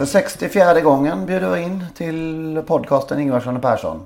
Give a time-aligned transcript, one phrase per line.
[0.00, 4.00] För 64 gången bjuder vi in till podcasten Ingvarsson och Persson.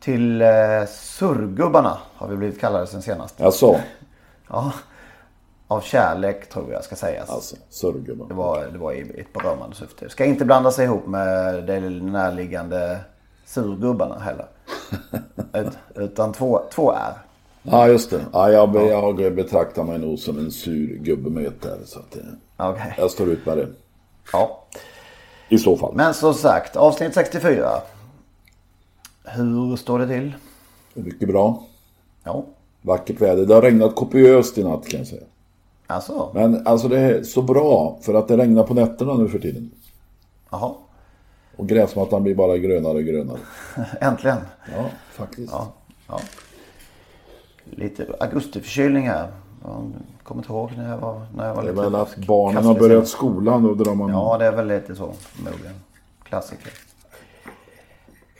[0.00, 0.48] Till eh,
[0.88, 3.40] Surgubbarna har vi blivit kallade sen senast.
[3.40, 3.80] Alltså,
[4.48, 4.72] Ja,
[5.68, 7.30] av kärlek tror jag ska sägas.
[7.30, 8.28] alltså surgubben.
[8.28, 10.08] Det var, det var i ett berömmande syfte.
[10.08, 12.98] Ska inte blanda sig ihop med de närliggande
[13.44, 14.46] surgubbarna heller.
[15.66, 17.12] Ut, utan två, två är.
[17.62, 18.20] Ja, just det.
[18.32, 21.78] Ja, jag, jag betraktar mig nog som en sur gubbe med ett där.
[21.84, 22.16] Så att,
[22.56, 22.94] Okej.
[22.98, 23.68] jag står ut med det.
[24.32, 24.62] Ja.
[25.48, 25.94] I så fall.
[25.94, 27.70] Men som sagt, avsnitt 64.
[29.24, 30.34] Hur står det till?
[30.94, 31.62] Mycket bra.
[32.24, 32.44] Ja,
[32.82, 33.46] Vackert väder.
[33.46, 35.22] Det har regnat kopiöst i natt kan jag säga.
[35.86, 36.30] alltså.
[36.34, 39.70] Men alltså det är så bra för att det regnar på nätterna nu för tiden.
[40.50, 40.74] Jaha.
[41.56, 43.38] Och gräsmattan blir bara grönare och grönare.
[44.00, 44.38] Äntligen.
[44.76, 45.52] Ja, faktiskt.
[45.52, 45.72] Ja,
[46.08, 46.20] ja.
[47.64, 49.32] Lite augustiförkylning här.
[50.28, 52.64] Kommer inte ihåg när jag var, när jag var Det är lite väl att barnen
[52.64, 54.10] har börjat skolan och drar man...
[54.10, 55.74] Ja, det är väl lite så förmodligen.
[56.24, 56.72] Klassiker.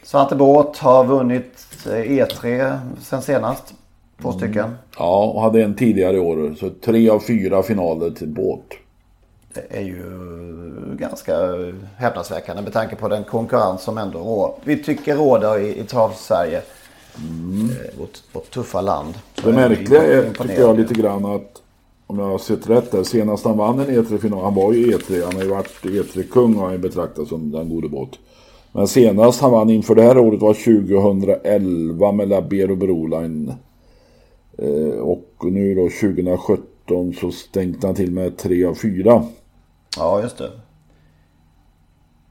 [0.03, 3.73] Svante Båt har vunnit eh, E3 sen senast.
[4.21, 4.75] Två stycken.
[4.97, 6.55] ja, och hade en tidigare i år.
[6.59, 8.61] Så tre av fyra finaler till båt.
[9.53, 10.03] Det är ju
[10.99, 11.33] ganska
[11.97, 16.57] häpnadsväckande med tanke på den konkurrens som ändå rå- vi tycker råder i, i trav-Sverige.
[17.15, 19.13] Eh, vårt, vårt tuffa land.
[19.35, 20.47] Så Det är märkliga är, imponerade.
[20.47, 21.61] tycker jag, lite grann att
[22.07, 25.23] om jag har sett rätt där, senast han vann en E3-final, han var ju E3,
[25.23, 28.09] han har ju varit E3-kung och han är betraktad som den gode båt.
[28.71, 33.53] Men senast han vann inför det här året var 2011 med Labero Broline.
[34.57, 39.23] Eh, och nu då 2017 så stänkte han till med 3 av 4.
[39.97, 40.51] Ja, just det.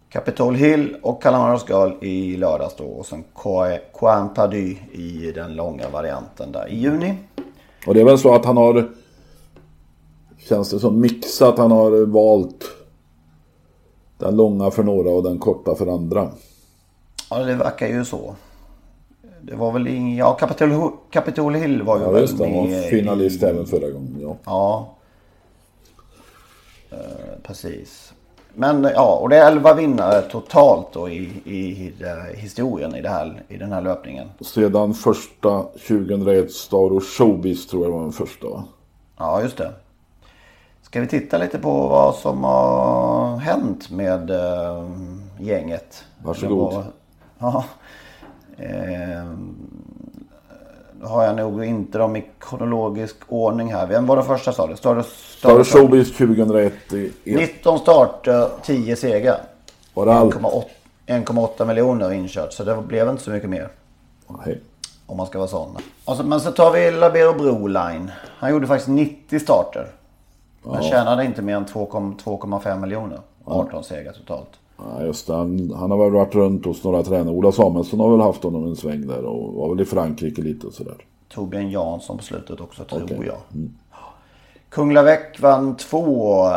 [0.08, 2.84] Capitol Hill och Calamaros Girl i lördags då.
[2.84, 3.25] Och sen
[3.93, 7.14] Coin Perdu i den långa varianten där i juni.
[7.87, 8.91] Och det är väl så att han har,
[10.48, 11.58] känns det som, mixat.
[11.58, 12.64] Han har valt
[14.18, 16.28] den långa för några och den korta för andra.
[17.30, 18.34] Ja, det verkar ju så.
[19.42, 20.16] Det var väl ingen...
[20.16, 23.90] Ja, Capitol, Capitol Hill var ju Ja just det, han var finalist i- även förra
[23.90, 24.16] gången.
[24.22, 24.36] Ja.
[24.44, 24.94] Ja.
[26.90, 26.96] Eh,
[27.42, 28.12] precis.
[28.54, 33.08] Men ja, och det är 11 vinnare totalt då i, i, det- historien i, det
[33.08, 34.28] här, i den här löpningen.
[34.40, 38.64] Sedan första 2001 Star och Showbiz tror jag var den första va?
[39.18, 39.72] Ja, just det.
[40.96, 44.90] Ska vi titta lite på vad som har hänt med eh,
[45.38, 46.04] gänget?
[46.24, 46.74] Varsågod.
[46.74, 46.84] Var-
[47.38, 47.64] Ja.
[48.58, 49.24] Eh,
[51.02, 53.86] har jag nog inte dem i kronologisk ordning här.
[53.86, 54.72] Vem var den första sa du?
[55.52, 59.40] Och Showbiz 2001 i, i, 19 starter, 10 segrar.
[59.94, 60.34] var det allt?
[60.34, 60.64] 1,8
[61.06, 62.52] 1,8 miljoner inkört.
[62.52, 63.68] Så det blev inte så mycket mer.
[64.46, 64.60] Nej.
[65.06, 65.76] Om man ska vara sån.
[66.04, 68.10] Och så, men så tar vi Labero Broline.
[68.38, 69.86] Han gjorde faktiskt 90 starter.
[70.72, 73.21] Men tjänade inte mer än 2,- 2,5 miljoner.
[73.44, 74.50] 18 segrar totalt.
[74.78, 75.34] Ja, just det.
[75.34, 77.34] Han, han har väl varit runt hos några tränare.
[77.34, 80.66] Ola Samuelsson har väl haft honom en sväng där och var väl i Frankrike lite
[80.66, 80.97] och sådär.
[81.28, 83.19] Torbjörn Jansson på slutet också tror Okej.
[83.26, 83.69] jag.
[84.69, 86.53] Kungla Väck vann två eh,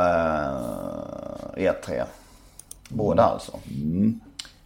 [1.56, 2.04] E3.
[2.90, 3.52] Båda alltså.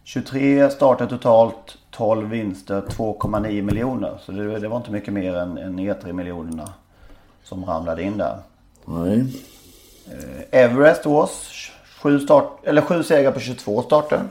[0.04, 1.78] 23 starter totalt.
[1.90, 4.18] 12 vinster, 2,9 miljoner.
[4.20, 6.68] Så det, det var inte mycket mer än, än E3-miljonerna
[7.42, 8.38] som ramlade in där.
[8.84, 9.26] Nej.
[10.50, 11.50] Everest Ås,
[12.00, 14.22] sju, start, eller sju segrar på 22 starter.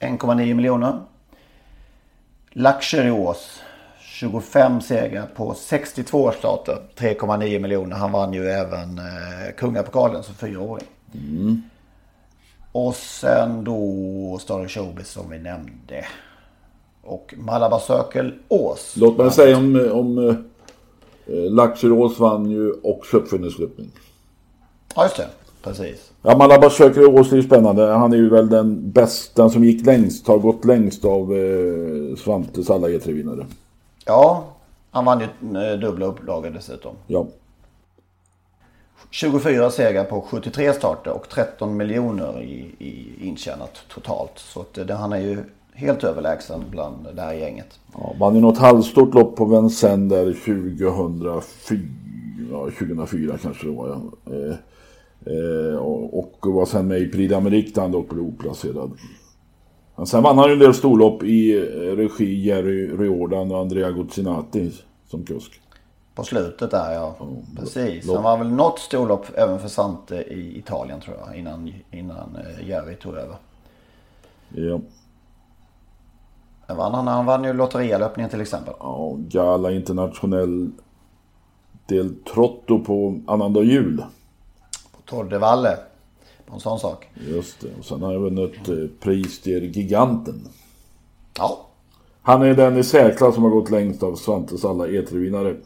[0.00, 1.00] 1,9 miljoner.
[2.50, 3.62] Luxury Ås,
[4.00, 6.78] 25 segrar på 62 starter.
[6.96, 7.96] 3,9 miljoner.
[7.96, 10.86] Han vann ju även eh, Kungapokalen som fyraåring.
[12.72, 16.04] Och sen då Star Showbiz som vi nämnde.
[17.02, 18.94] Och Malabar Circle Ås.
[18.96, 20.34] Låt mig säga om, om eh,
[21.50, 23.90] Laxerås vann ju också uppfinningslöpning.
[24.94, 25.26] Ja just det,
[25.62, 26.10] precis.
[26.22, 27.86] Ja, Malabar söker Ås är ju spännande.
[27.86, 32.16] Han är ju väl den bästa, den som gick längst, har gått längst av eh,
[32.16, 33.46] Svantes alla E3-vinnare.
[34.06, 34.44] Ja,
[34.90, 36.94] Han vann ju eh, dubbla upplagor dessutom.
[37.06, 37.26] Ja.
[39.10, 44.32] 24 segrar på 73 starter och 13 miljoner i, i intjänat totalt.
[44.36, 45.44] Så att det, han är ju
[45.80, 47.80] helt överlägsen bland det här gänget.
[47.92, 51.80] ja vann ju något halvstort lopp på Vincennes där 2004.
[52.50, 53.88] Ja, 2004 kanske det var.
[53.88, 54.32] Ja.
[54.34, 54.54] Eh,
[55.34, 58.90] eh, och, och var sen med i Prix d'Amérique där han dock blev oplacerad.
[59.96, 63.90] Men sen vann han ju en del storlopp i eh, regi Jerry Riordan och Andrea
[63.90, 64.72] Guzzinati
[65.06, 65.60] som kusk.
[66.14, 67.16] På slutet där ja.
[67.56, 68.08] Precis.
[68.08, 71.38] Han var väl något storlopp även för Sante i Italien tror jag.
[71.38, 73.36] Innan, innan eh, Jerry tog över.
[74.48, 74.80] Ja.
[76.70, 78.74] Men vann han, han vann ju lotterialöpningen till exempel.
[78.80, 80.70] Ja, Gala Internationell
[81.86, 84.04] del Trotto på annandag jul.
[84.92, 85.76] På Tour de Valle.
[86.46, 87.08] På en sån sak.
[87.14, 87.68] Just det.
[87.78, 90.48] Och sen har jag vunnit eh, pris till Giganten.
[91.38, 91.66] Ja.
[92.22, 95.56] Han är den i särklass som har gått längst av Svantes alla E3-vinnare.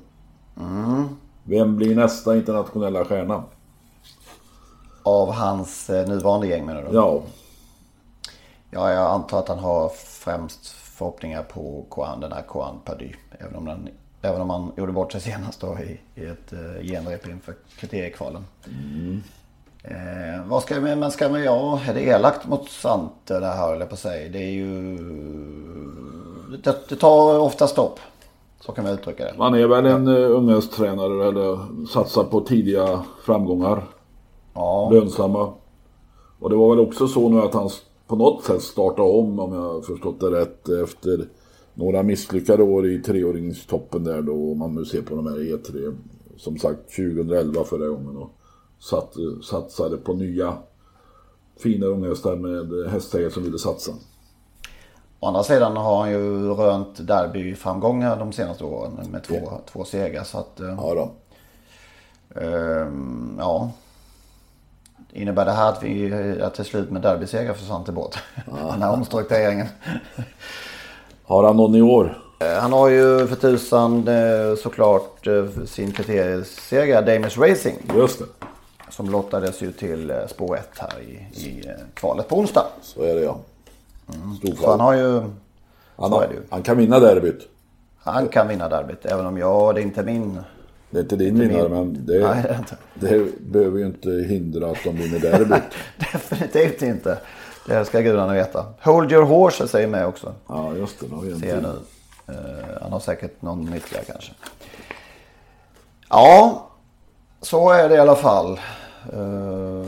[1.42, 3.44] Vem blir nästa internationella stjärna?
[5.02, 6.96] Av hans eh, nuvarande gäng menar du?
[6.96, 7.22] Ja,
[8.70, 13.12] Ja, jag antar att han har främst förhoppningar på Koan, den här Koan Pady.
[13.38, 13.88] Även om, den,
[14.22, 18.44] även om han gjorde bort sig senast då i, i ett uh, genrep inför kriteriekvalen.
[19.82, 23.90] Eh, vad ska men ska vi, ja, är det elakt mot Sante det här jag
[23.90, 24.28] på säga.
[24.32, 24.98] Det är ju,
[26.62, 28.00] det, det tar ofta stopp.
[28.60, 29.34] Så kan vi uttrycka det.
[29.38, 33.82] han är väl en uh, ungdomstränare eller satsar på tidiga framgångar.
[34.54, 35.52] Ja, Lönsamma.
[36.40, 39.38] Och det var väl också så nu att han s- på något sätt startade om,
[39.38, 41.28] om jag har förstått det rätt, efter
[41.74, 45.96] några misslyckade år i treåringstoppen där då, om man nu ser på de här E3.
[46.36, 48.30] Som sagt 2011 förra gången och
[48.78, 50.56] satt, satsade på nya
[51.56, 53.92] fina unghästar med hästägare som ville satsa.
[55.20, 60.24] Å andra sidan har han ju rönt derbyframgångar de senaste åren med två, två segrar.
[60.24, 61.10] Så att, eh, Ja då.
[62.40, 63.70] Ehm, ja.
[65.12, 68.18] Innebär det här att vi är till slut med derbyseger för Svante Båth?
[68.70, 69.66] Den här omstruktureringen.
[71.24, 72.18] Har han någon i år?
[72.40, 77.76] Eh, Han har ju för tusan eh, såklart eh, sin kriterieseger, Damish Racing.
[77.94, 78.24] Just det.
[78.90, 81.64] Som lottades ju till spår 1 här i, i
[81.94, 82.66] kvalet på onsdag.
[82.82, 83.36] Så är det ja.
[84.60, 85.20] Så han har ju,
[85.96, 86.40] Han, är har, det ju.
[86.50, 87.48] han kan vinna derbyt.
[88.02, 89.06] han kan vinna derbyt.
[89.06, 90.40] Även om jag, det är inte min.
[90.94, 92.58] Det är inte din vinnare men det, Nej,
[92.94, 95.62] det behöver ju inte hindra att de vinner derbyt.
[96.12, 97.18] Definitivt inte.
[97.66, 98.66] Det ska gudarna veta.
[98.80, 100.34] Hold your horse säger med också.
[100.48, 101.78] Ja just det, då Ser jag nu.
[102.28, 104.32] Eh, han har säkert någon ytterligare kanske.
[106.08, 106.68] Ja,
[107.40, 108.60] så är det i alla fall.
[109.12, 109.86] Eh,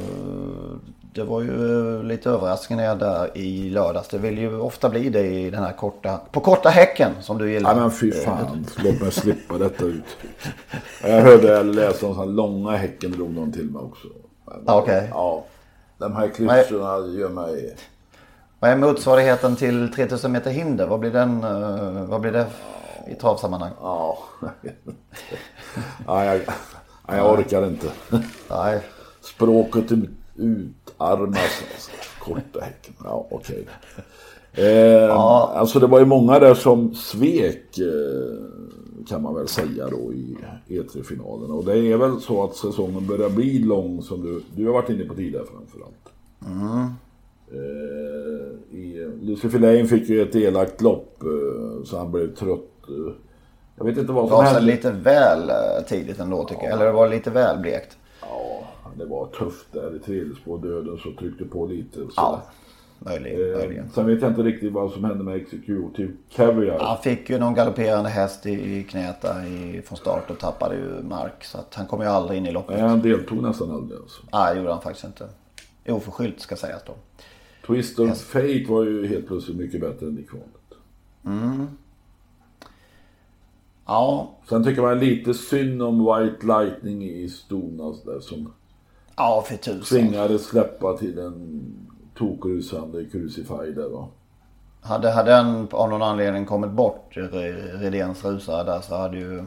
[1.17, 4.09] det var ju lite överraskningar där i lördags.
[4.09, 7.53] Det vill ju ofta bli det i den här korta, på korta häcken som du
[7.53, 7.75] gillar.
[7.75, 10.05] Nej men fy fan, låt mig slippa detta ut.
[11.03, 14.09] Jag hörde eller läste om sådana långa häcken drog någon till mig också.
[14.67, 15.09] Okej.
[15.11, 15.45] Ja,
[15.99, 17.77] de här klyschorna gör mig...
[18.61, 20.87] Vad är motsvarigheten till 3000 meter hinder?
[20.87, 22.47] Vad blir, den, eh, vad blir det
[23.09, 23.73] i travsammanhang?
[23.81, 24.19] Ja,
[26.07, 26.41] ja jag,
[27.07, 27.87] ja, jag orkar inte.
[28.51, 28.81] Nej,
[29.21, 29.91] Språket
[30.39, 31.39] utarmas.
[31.75, 31.91] alltså.
[32.21, 32.95] Korta häcken.
[33.05, 33.67] Ja, okej.
[34.55, 40.13] Eh, Alltså det var ju många där som svek eh, kan man väl säga då
[40.13, 40.37] i
[40.69, 41.51] E3-finalen.
[41.51, 44.91] Och det är väl så att säsongen börjar bli lång som du, du har varit
[44.91, 45.93] inne på tidigare framförallt.
[47.53, 52.71] Eh, i, Lucifer Lane fick ju ett elakt lopp eh, så han blev trött.
[52.89, 53.13] Eh,
[53.77, 54.73] jag vet inte vad som gav sig hände.
[54.73, 56.73] lite väl eh, tidigt ändå tycker jag.
[56.73, 57.97] Eller det var lite väl blekt.
[58.99, 61.99] Det var tufft där i tredje spår döden så tryckte på lite.
[61.99, 62.13] Så.
[62.17, 62.43] Ja,
[62.99, 63.53] möjligen.
[63.53, 63.91] Eh, möjligen.
[63.91, 66.79] sen vet jag inte riktigt vad som hände med Executive Caviar.
[66.79, 70.77] Han fick ju någon galopperande häst i, i knät där i, från start och tappade
[70.77, 71.45] ju mark.
[71.45, 72.77] Så att han kom ju aldrig in i loppet.
[72.79, 74.23] Nej, han deltog nästan aldrig alltså.
[74.33, 75.29] Nej, det gjorde han faktiskt inte.
[75.89, 76.93] Oförskyllt ska sägas då.
[77.67, 80.51] Twist of Fate var ju helt plötsligt mycket bättre än i kvalet.
[83.87, 88.53] Ja, Sen tycker man lite synd om White Lightning i Stonas där som
[89.17, 89.85] ja för tusan.
[89.99, 91.63] tvingades släppa till en
[92.19, 94.09] tokrusande Crucify där va.
[94.81, 99.43] Hade, hade den av någon anledning kommit bort, Re- Redéns rusare där, så hade ju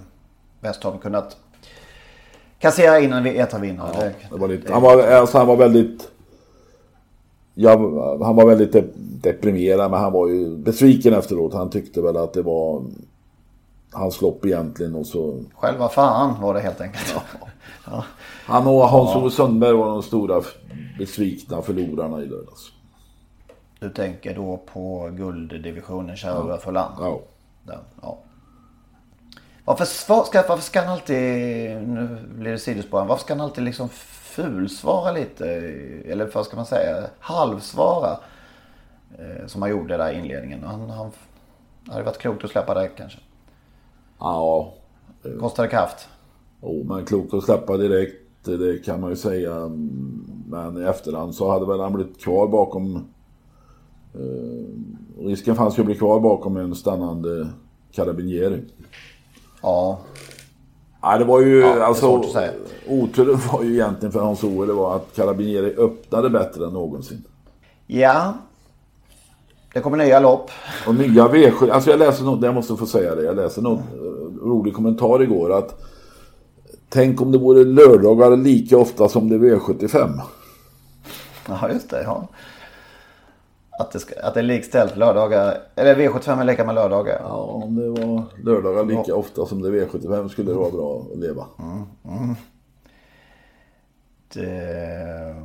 [0.61, 1.37] Westholm kunnat
[2.59, 3.91] kassera in en ETA-vinnare.
[3.99, 6.11] Det- Det var lite, han, var, alltså han var väldigt...
[7.53, 7.71] Ja,
[8.23, 8.81] han var väldigt de,
[9.21, 11.53] deprimerad men han var ju besviken efteråt.
[11.53, 12.83] Han tyckte väl att det var
[13.91, 15.43] hans lopp egentligen och så...
[15.53, 17.15] Själva fan var det helt enkelt.
[17.85, 18.03] Ja.
[18.45, 20.41] Han och Hans-Ove Sundberg var de stora
[20.97, 22.71] besvikna förlorarna i lördags.
[23.79, 26.95] Du tänker då på gulddivisionen, Kärrö för land.
[26.99, 27.21] Ja.
[27.63, 28.17] Där, ja.
[29.65, 31.17] Varför, ska, varför ska han alltid,
[31.87, 35.49] nu blir det sidospår, varför ska han alltid liksom fulsvara lite?
[36.05, 38.17] Eller vad ska man säga, halvsvara?
[39.19, 40.63] Eh, som han gjorde där i inledningen.
[40.63, 41.11] Han, han
[41.87, 43.19] hade varit klokt att släppa det kanske.
[44.19, 44.73] Ja.
[45.39, 46.07] Kostade kraft.
[46.61, 49.71] Jo, men klokt att släppa direkt, det kan man ju säga.
[50.47, 52.95] Men i efterhand så hade väl han blivit kvar bakom...
[54.13, 57.47] Eh, risken fanns ju att bli kvar bakom en stannande
[57.91, 58.61] Carabinieri.
[59.61, 59.99] Ja.
[61.03, 62.23] Nej, det var ju Ja, det alltså...
[62.87, 67.23] Oturen var ju egentligen för Hans Owe, det var att Carabinieri öppnade bättre än någonsin.
[67.87, 68.33] Ja.
[69.73, 70.51] Det kommer nya lopp.
[70.87, 73.98] Och nya V7, alltså jag läste något, jag måste få säga det, jag något eh,
[74.41, 75.81] rolig kommentar igår att
[76.89, 80.21] Tänk om det vore lördagar lika ofta som det är V75.
[81.47, 82.03] Ja, just det.
[82.03, 82.27] Ja.
[83.79, 85.57] Att, det ska, att det är likställt lördagar.
[85.75, 87.19] Eller V75 är lika med lördagar.
[87.23, 91.05] Ja, om det var lördagar lika ofta som det är V75 skulle det vara bra
[91.13, 91.45] att leva.
[94.33, 95.35] Det,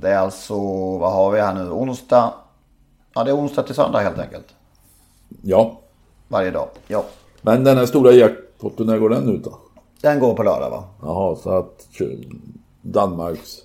[0.00, 0.54] det är alltså,
[0.98, 1.70] vad har vi här nu?
[1.70, 2.34] Onsdag.
[3.14, 4.54] Ja, det är onsdag till söndag helt enkelt.
[5.42, 5.80] Ja,
[6.28, 6.68] Varje dag.
[6.86, 7.04] Ja.
[7.42, 9.58] Men den här stora jackpotten, när går den ut då?
[10.00, 10.84] Den går på lördag va?
[11.02, 11.86] Jaha, så att
[12.82, 13.56] Danmarks...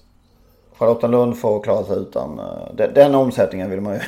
[0.78, 2.40] Charlottenlund får klara sig utan.
[2.40, 4.00] eh, Den, den omsättningen vill man ju.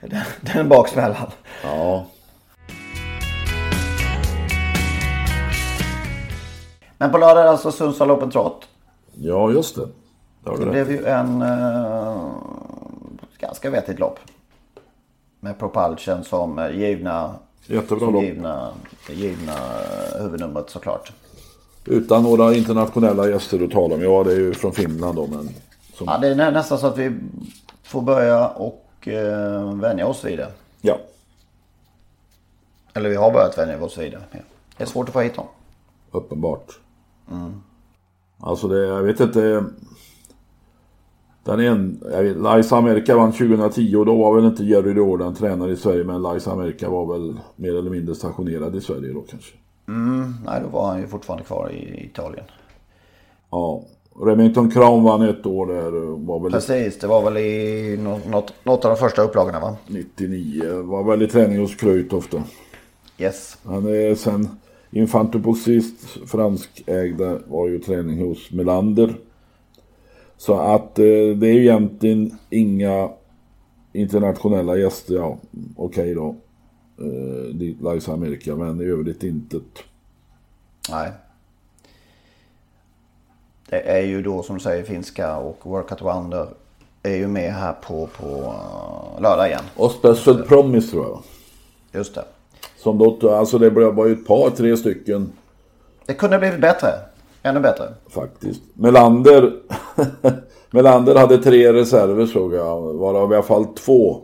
[0.08, 0.20] den,
[0.54, 1.30] den baksmällan.
[1.64, 2.04] Ja,
[7.02, 8.68] Men på lördag är det alltså Sundsvall Open Trot.
[9.14, 9.88] ja just det.
[10.44, 12.32] Det Det blev ju en uh,
[13.38, 14.18] ganska vettigt lopp.
[15.40, 17.34] Med Propulsion som eh, givna,
[17.66, 18.22] Jättebra lopp.
[18.24, 18.72] givna,
[19.08, 21.12] givna eh, huvudnumret såklart.
[21.84, 24.02] Utan några internationella gäster att tala om.
[24.02, 25.48] Ja, det är ju från Finland då, men...
[25.94, 26.06] Som...
[26.06, 27.18] Ja, det är nä- nästan så att vi
[27.82, 30.52] får börja och uh, vänja oss vid det.
[30.80, 30.98] Ja.
[32.94, 34.22] Eller vi har börjat vänja oss vid det.
[34.76, 35.46] Det är svårt att få hit dem.
[36.10, 36.78] Uppenbart.
[38.40, 39.64] Alltså det, jag vet inte.
[41.44, 42.00] Den en,
[42.56, 46.22] Liza America vann 2010 och då var väl inte Jerry Jordan tränare i Sverige men
[46.22, 49.54] Liza America var väl mer eller mindre stationerad i Sverige då kanske.
[50.46, 52.44] Nej, då var han ju fortfarande kvar i Italien.
[53.50, 53.82] Ja.
[54.22, 55.90] Remington Crown vann ett år där
[56.26, 59.76] var väl Precis, det var väl i nå- något, något av de första upplagorna va?
[59.86, 60.82] 99.
[60.82, 62.42] Var väl i träning hos Kreuthoff då.
[63.18, 63.58] Yes.
[63.64, 64.48] Han är sen
[64.90, 69.14] Infantopoxist franskägda var ju träning hos Melander.
[70.42, 71.04] Så att eh,
[71.36, 73.10] det är ju egentligen inga
[73.92, 75.14] internationella gäster.
[75.14, 75.38] Ja,
[75.76, 76.36] okej då.
[76.98, 79.62] Eh, Liza America, men i övrigt intet.
[80.90, 81.12] Nej.
[83.70, 86.48] Det är ju då som du säger finska och Work at Wonder
[87.02, 89.64] är ju med här på, på uh, lördag igen.
[89.76, 91.22] Och Special Promise tror jag.
[91.92, 92.24] Just det.
[92.76, 95.32] Som då, alltså det var ju ett par, tre stycken
[96.06, 96.88] Det kunde ha blivit bättre.
[97.42, 97.84] Ännu bättre.
[98.08, 98.62] faktiskt.
[98.74, 99.52] Melander,
[100.70, 104.20] Melander hade tre reserver såg jag, varav i alla fall två.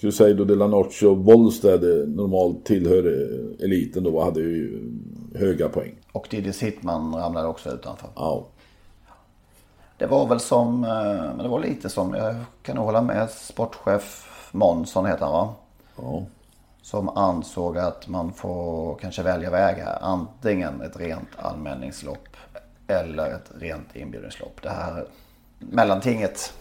[0.00, 4.90] Crusado de la Noche och Wollstad eh, normalt tillhör eh, eliten då hade ju
[5.34, 5.94] höga poäng.
[6.12, 8.08] Och Diddy Sittman ramlade också utanför.
[8.14, 8.46] Ja.
[9.98, 10.90] Det var väl som, eh,
[11.36, 15.54] men det var lite som, jag kan nog hålla med sportchef Månsson heter han va?
[15.96, 16.22] ja.
[16.82, 19.98] Som ansåg att man får kanske välja väg här.
[20.00, 22.33] Antingen ett rent allmänningslopp
[22.86, 24.62] eller ett rent inbjudningslopp.
[24.62, 25.04] Det här
[25.58, 26.52] mellantinget.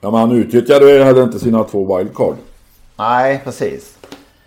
[0.00, 2.34] Ja men han utnyttjade ju heller inte sina två wildcard.
[2.98, 3.98] Nej, precis.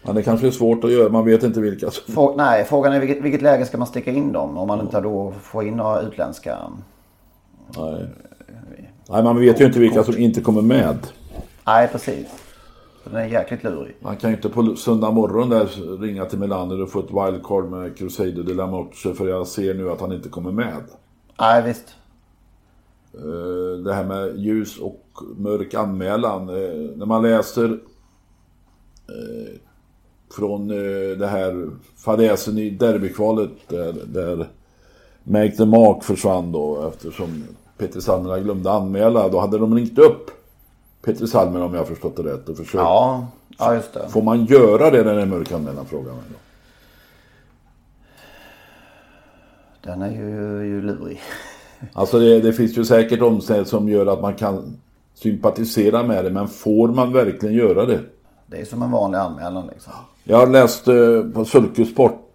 [0.03, 1.87] Men det kanske är svårt att göra, man vet inte vilka.
[1.87, 4.57] Frå- nej, frågan är vilket, vilket läge ska man sticka in dem?
[4.57, 6.57] Om man inte då får in några utländska.
[7.77, 8.05] Nej.
[9.09, 10.97] Nej man vet ju inte vilka som inte kommer med.
[11.65, 12.27] Nej, precis.
[13.05, 13.95] Den är jäkligt lurig.
[13.99, 15.65] Man kan ju inte på söndag morgon där
[16.01, 19.73] ringa till Melander och få ett wildcard med Crusado de la Noche för jag ser
[19.73, 20.83] nu att han inte kommer med.
[21.39, 21.95] Nej, visst.
[23.13, 25.05] Eh, Det här med ljus och
[25.37, 26.49] mörk anmälan.
[26.49, 27.65] eh, När man läser
[29.07, 29.59] eh,
[30.35, 30.67] från
[31.19, 31.69] det här
[32.05, 34.47] fadäsen i derbykvalet där, där
[35.23, 37.43] Make the Mark försvann då eftersom
[37.77, 39.29] Peter Salmerna glömde anmäla.
[39.29, 40.31] Då hade de ringt upp
[41.05, 42.75] Peter Salmer om jag har förstått det rätt och försökt.
[42.75, 44.09] Ja, ja just det.
[44.09, 46.35] Får man göra det när det är mörk anmälan frågar man då.
[49.81, 51.21] Den är ju, ju lurig.
[51.93, 54.77] Alltså det, det finns ju säkert omständigheter som gör att man kan
[55.13, 57.99] sympatisera med det men får man verkligen göra det?
[58.47, 59.93] Det är som en vanlig anmälan liksom.
[60.23, 62.31] Jag läste på Sulkesport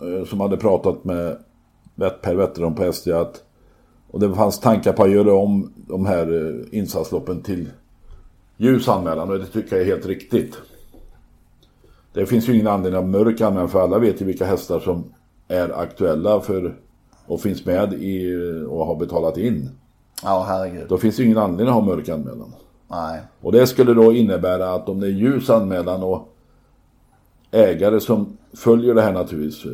[0.00, 1.38] eh, som hade pratat med
[2.22, 3.42] Per Wetterholm på SD att
[4.10, 7.68] och det fanns tankar på att göra om de här eh, insatsloppen till
[8.56, 10.56] ljus anmälan och det tycker jag är helt riktigt.
[12.12, 15.04] Det finns ju ingen anledning att mörk anmälan för alla vet ju vilka hästar som
[15.48, 16.76] är aktuella för
[17.26, 18.34] och finns med i
[18.68, 19.70] och har betalat in.
[20.22, 20.88] Ja, herregud.
[20.88, 22.52] Då finns det ju ingen anledning att ha mörk anmälan.
[22.88, 23.20] Nej.
[23.40, 26.28] Och det skulle då innebära att om det är ljus anmälan och
[27.50, 29.64] ägare som följer det här naturligtvis.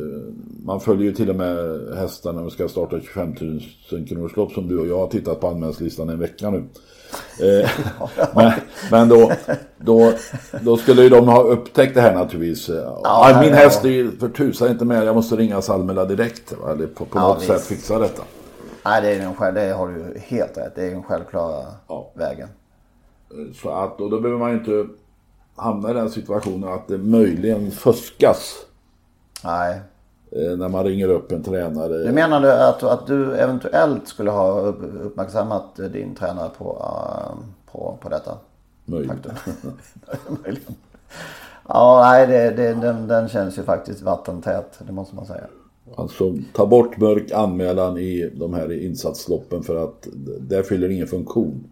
[0.65, 1.57] Man följer ju till och med
[1.97, 3.35] hästar när de ska starta 25
[3.91, 6.63] 000 kronors lopp som du och jag har tittat på anmälningslistan en vecka nu.
[7.41, 7.69] Eh,
[8.35, 8.51] men
[8.91, 9.31] men då,
[9.77, 10.11] då,
[10.61, 12.69] då skulle ju de ha upptäckt det här naturligtvis.
[13.03, 16.53] Ja, min häst är ju för tusan inte med, jag måste ringa Salmela direkt.
[16.61, 17.47] va, Eller på, på Ja, något visst.
[17.47, 18.23] sätt fixa detta.
[18.85, 20.75] Nej, det, är den själv, det har du helt rätt.
[20.75, 22.11] Det är den självklara Ja.
[22.13, 22.47] vägen.
[23.61, 24.85] Så att, och då behöver man ju inte
[25.57, 28.55] hamna i den situationen att det möjligen fuskas.
[29.43, 29.81] Nej.
[30.31, 31.97] eh, när man ringer upp en tränare.
[31.97, 37.37] Du menar du att, att du eventuellt skulle ha upp, uppmärksammat din tränare på, uh,
[37.71, 38.37] på, på detta?
[38.85, 39.19] Möjligen.
[40.43, 40.75] Möjligen.
[41.67, 44.79] Ja, nej, det, det, den, den känns ju faktiskt vattentät.
[44.79, 45.43] Det måste man säga.
[45.95, 50.07] Alltså ta bort mörk anmälan i de här insatsloppen för att
[50.39, 51.63] det fyller ingen funktion.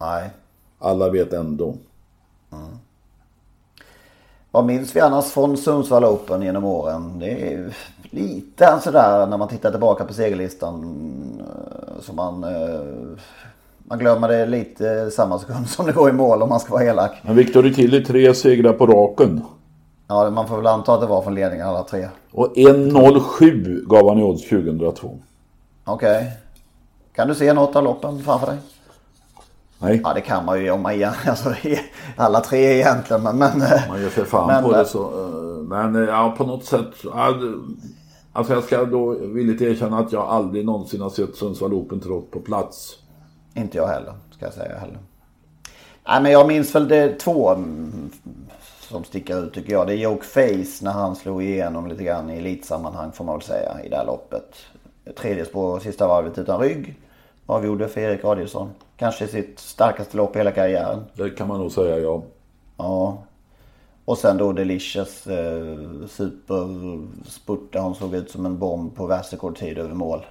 [0.00, 0.30] Nej.
[0.78, 1.74] Alla vet ändå.
[4.58, 7.18] Vad minns vi annars från Sundsvall Open genom åren?
[7.18, 10.82] Det är lite sådär när man tittar tillbaka på segerlistan.
[11.40, 12.80] eh, Så man, eh,
[13.78, 16.84] man glömmer det lite samma sekund som det går i mål om man ska vara
[16.84, 17.10] elak.
[17.22, 19.42] Men Victor Tilly tre segrar på raken.
[20.08, 22.08] Ja, man får väl anta att det var från ledningen alla tre.
[22.32, 25.18] Och 1.07 gav han i odds 2002.
[25.84, 26.32] Okej.
[27.14, 28.56] Kan du se något av loppen framför dig?
[29.78, 31.54] Nej, Ja, det kan man ju om man alltså,
[32.16, 33.22] alla tre egentligen.
[33.22, 33.58] Men, men,
[33.88, 35.02] man ger sig fan Men, på det så.
[35.02, 36.86] eh, Men eh, ja, på något sätt.
[38.32, 42.30] Alltså jag ska då villigt erkänna att jag aldrig någonsin har sett Sundsvall Open trott
[42.30, 42.96] på plats.
[43.54, 44.98] Inte jag heller, ska jag säga heller.
[46.08, 48.10] Nej, men jag minns väl det två mm,
[48.80, 49.86] som sticker ut tycker jag.
[49.86, 53.42] Det är Joke Face när han slog igenom lite grann i elitsammanhang får man väl
[53.46, 54.54] säga i det här loppet.
[55.20, 56.94] Tredje spår, sista varvet utan rygg.
[57.50, 58.70] Avgjorde för Erik Adielsson.
[58.96, 61.04] Kanske sitt starkaste lopp i hela karriären.
[61.14, 62.22] Det kan man nog säga ja.
[62.76, 63.18] Ja.
[64.04, 65.76] Och sen då Delicious eh,
[66.08, 70.26] superspurt där hon såg ut som en bomb på världsrekordtid över mål.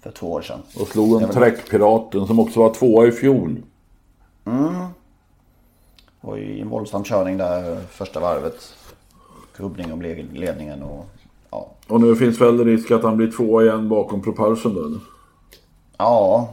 [0.00, 0.58] För två år sedan.
[0.80, 3.56] Och slog en Det Träckpiraten som också var tvåa i fjol.
[6.20, 8.74] var ju en våldsam körning där första varvet.
[9.56, 11.06] Kubbning om le- ledningen och
[11.50, 11.68] ja.
[11.88, 15.00] Och nu finns väl risk att han blir tvåa igen bakom Propulsion då eller?
[15.98, 16.48] Ja.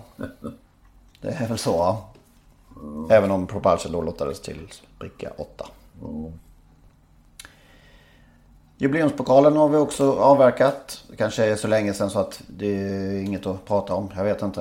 [1.21, 1.71] Det är väl så.
[1.71, 2.10] ja.
[3.10, 4.60] Även om Propulsion då lottades till
[4.99, 5.65] bricka 8.
[8.77, 11.03] Jubileumspokalen har vi också avverkat.
[11.10, 14.10] Det kanske är så länge sedan så att det är inget att prata om.
[14.15, 14.60] Jag vet inte.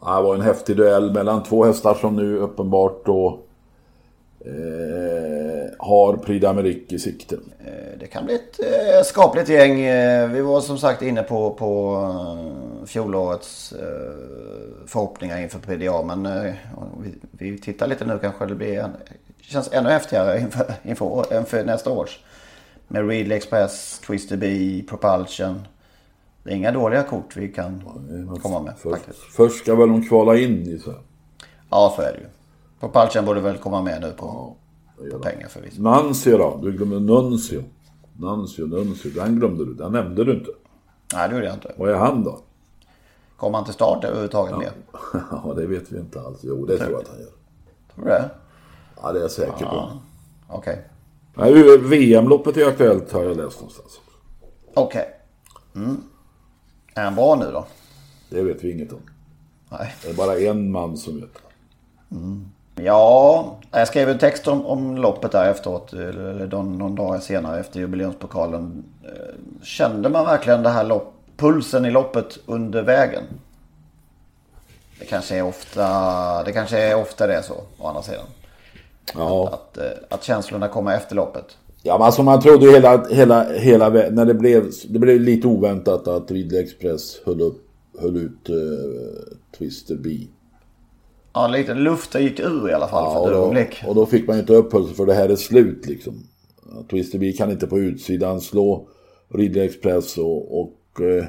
[0.00, 3.38] Det var en häftig duell mellan två hästar som nu uppenbart då
[4.40, 4.52] eh,
[5.86, 7.34] har Prix d'Amérique i sikte.
[7.34, 9.80] Eh, Det kan bli ett eh, skapligt gäng.
[9.80, 13.74] Eh, Vi var som sagt inne på, på fjolårets
[14.86, 16.02] förhoppningar inför PDA.
[16.02, 16.52] Men
[17.30, 18.90] vi, tittar lite nu kanske det blir en,
[19.40, 22.20] känns ännu häftigare inför, inför, inför nästa års.
[22.88, 25.66] Med Readly Express, Twister Bee, Propulsion.
[26.42, 27.82] Det är inga dåliga kort vi kan
[28.42, 29.04] komma med Först,
[29.36, 30.94] först ska väl de kvala in i så.
[31.70, 32.26] Ja, så är det ju.
[32.80, 34.56] Propulsion borde väl komma med nu på,
[35.12, 35.82] på pengar förvisso.
[35.82, 36.60] Nancio då?
[36.62, 37.62] Du glömde Nuncio.
[38.16, 39.10] Nancio, Nuncio.
[39.10, 39.74] Den glömde du.
[39.74, 40.50] Den nämnde du inte.
[41.14, 41.72] Nej, det gjorde jag inte.
[41.76, 42.38] Vad är han då?
[43.36, 44.72] Kommer han till start överhuvudtaget mer?
[45.30, 46.38] Ja, det vet vi inte alls.
[46.42, 47.30] Jo, det tror jag att han gör.
[47.94, 48.30] Tror du det?
[49.02, 49.88] Ja, det är jag säker på.
[50.48, 50.84] Okej.
[51.34, 54.00] Nej, VM-loppet är aktuellt har jag läst någonstans.
[54.74, 55.08] Okej.
[55.74, 55.96] Mm.
[56.94, 57.66] Är han bra nu då?
[58.30, 59.00] Det vet vi inget om.
[59.70, 59.94] Nej.
[60.02, 61.38] Det är bara en man som vet.
[62.82, 65.92] Ja, jag skrev en text om, om loppet där efteråt.
[65.92, 68.84] Eller någon, någon dag senare efter jubileumspokalen.
[69.04, 73.22] Eh, Kände man verkligen det här lopp, pulsen i loppet under vägen?
[74.98, 75.84] Det kanske är ofta
[76.44, 78.26] det, kanske är ofta det är så, å andra sidan.
[79.14, 79.48] Ja.
[79.52, 81.56] Att, eh, att känslorna kommer efter loppet.
[81.82, 85.46] Ja, men alltså man trodde ju hela, hela, hela när det blev, det blev lite
[85.46, 88.56] oväntat att Ridley Express höll, upp, höll ut uh,
[89.58, 90.26] Twister Bee.
[91.36, 93.82] Ja, lite luften gick ur i alla fall Ja, för och, ett då, ögonblick.
[93.86, 96.14] och då fick man ju inte upp pulsen för det här är slut liksom.
[96.90, 98.88] Twister Bee kan inte på utsidan slå
[99.34, 101.24] Ridley Express och, och eh,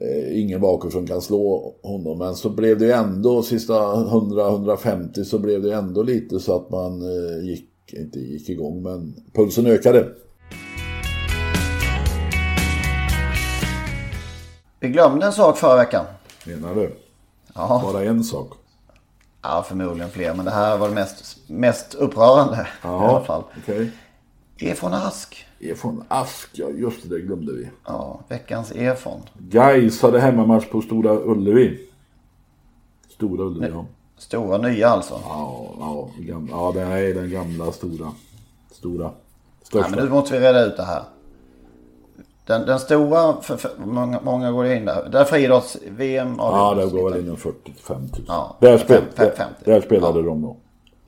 [0.00, 2.18] eh, ingen bakifrån kan slå honom.
[2.18, 6.70] Men så blev det ju ändå sista 100-150 så blev det ändå lite så att
[6.70, 10.08] man eh, gick, inte gick igång men pulsen ökade.
[14.80, 16.04] Vi glömde en sak förra veckan.
[16.46, 16.90] Menar du?
[17.54, 17.80] Ja.
[17.92, 18.52] Bara en sak.
[19.42, 20.34] Ja, förmodligen fler.
[20.34, 23.44] Men det här var det mest, mest upprörande i alla fall.
[23.62, 23.90] okej.
[24.58, 25.46] Efon Ask.
[25.60, 27.68] Efon Ask, ja just det, det glömde vi.
[27.84, 29.20] Ja, veckans Efon.
[29.38, 31.88] Gais hade hemmamatch på Stora Ullevi.
[33.08, 33.86] Stora Ullevi, ja.
[34.18, 35.20] Stora nya alltså.
[35.24, 38.12] Ja, ja, gamla, ja det är den gamla stora.
[38.70, 39.10] Stora.
[39.62, 39.90] Största.
[39.90, 41.02] men nu måste vi reda ut det här.
[42.46, 45.08] Den, den stora, för, för, många, många går in där.
[45.12, 48.08] Där friidrotts-VM Ja, det går väl inom 45 000.
[48.28, 49.54] Ja, där, spel, fem- fem- där, 50.
[49.64, 50.56] där spelade de då.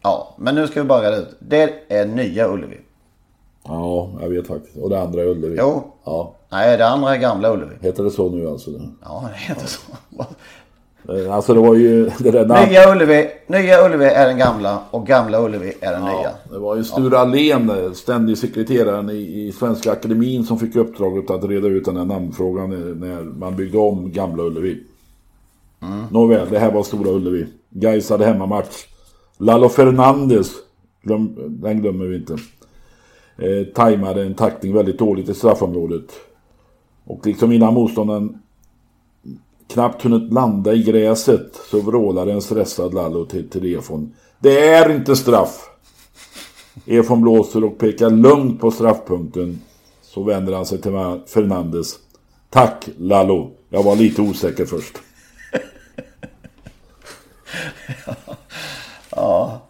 [0.02, 1.36] Ja, men nu ska vi bara reda ut.
[1.38, 2.80] Det är nya Ullevi.
[3.64, 4.76] Ja, jag vet faktiskt.
[4.76, 5.56] Och det andra är Ullevi.
[5.58, 5.82] Jo.
[6.04, 7.74] Ja, Nej, det andra är gamla Ullevi.
[7.80, 8.70] heter det så nu alltså?
[9.04, 9.80] Ja, det heter så.
[11.08, 12.66] Eh, Alltså det var ju det där.
[12.66, 16.12] Nya Ullevi, nya Ullevi är den gamla och gamla Ullevi är den nya.
[16.22, 20.76] Ja, det var ju Sture Allén, eh, ständig sekreteraren i, i Svenska Akademin som fick
[20.76, 24.82] uppdraget att reda ut den här namnfrågan när- när man byggde om Gamla Ullevi.
[25.82, 26.04] Mm.
[26.10, 27.46] Nåväl, det här var Stora Ullevi.
[27.70, 28.84] Gais hade hemmamatch.
[29.38, 30.50] Lalo Fernandes,
[31.02, 32.32] glöm, den glömmer vi inte.
[33.38, 36.04] Eh, tajmade en tackling väldigt dåligt i straffområdet.
[37.04, 38.38] Och liksom innan motståndaren
[39.68, 44.14] knappt hunnit landa i gräset så vrålar en stressad Lalo till, till Efon.
[44.38, 45.70] Det är inte straff!
[46.86, 49.60] Efon blåser och pekar lugnt på straffpunkten.
[50.02, 50.92] Så vänder han sig till
[51.26, 51.94] Fernandes.
[52.50, 53.50] Tack Lalo.
[53.68, 54.98] Jag var lite osäker först.
[59.16, 59.60] Ja.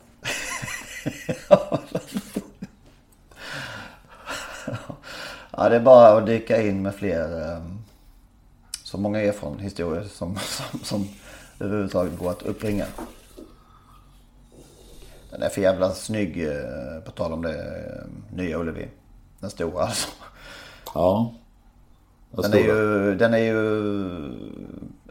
[5.51, 7.57] ja, det är bara att dyka in med fler.
[7.57, 7.74] Ehm,
[8.95, 11.09] så många erfarenhetshistorier som, som, som
[11.61, 12.85] överhuvudtaget går att uppringa.
[15.31, 18.89] Den är för jävla snygg, eh, på tal om det, eh, nya Ullevi.
[19.41, 20.09] Den stora alltså.
[20.95, 21.33] Ja.
[22.31, 23.59] Den är, ju, den är ju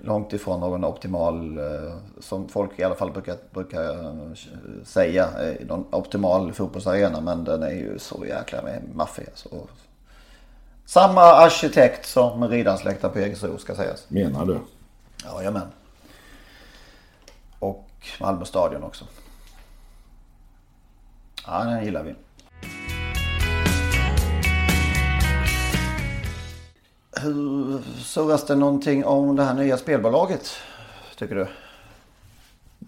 [0.02, 4.36] långt ifrån någon optimal, eh, som folk i alla fall brukar, brukar
[4.86, 5.30] säga,
[5.68, 7.22] någon optimal fotbollsarena.
[7.22, 9.28] Men den är ju så jäkla maffig.
[9.34, 9.50] Så.
[10.94, 14.10] Samma arkitekt som Riddarns läktare på Jägersro ska sägas.
[14.10, 14.60] Menar du?
[15.26, 15.68] Jajamän.
[17.60, 19.06] Och Malmö stadion också.
[21.48, 22.16] Ja, den gillar vi.
[27.22, 30.52] Hur surras det någonting om det här nya spelbolaget?
[31.18, 31.48] Tycker du?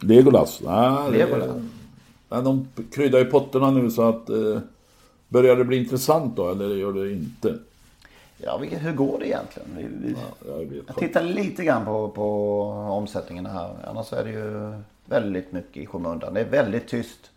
[0.07, 0.61] Legolas?
[0.61, 1.49] Nej, Legolas.
[2.29, 4.29] De kryddar ju potterna nu så att...
[4.29, 4.59] Eh,
[5.27, 7.59] börjar det bli intressant då eller gör det inte?
[8.37, 9.69] Ja, hur går det egentligen?
[9.77, 10.13] Vi, vi,
[10.75, 13.75] vet jag tittar lite grann på, på omsättningen här.
[13.87, 16.33] Annars är det ju väldigt mycket i skymundan.
[16.33, 17.31] Det är väldigt tyst.